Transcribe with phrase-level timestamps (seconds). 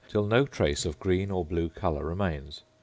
[0.09, 2.63] till no trace of green or blue colour remains.